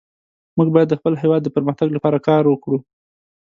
موږ 0.57 0.67
باید 0.75 0.89
د 0.91 0.95
خپل 0.99 1.13
هیواد 1.23 1.41
د 1.43 1.49
پرمختګ 1.55 1.87
لپاره 1.93 2.17
کار 2.27 2.43
وکړو 2.47 2.79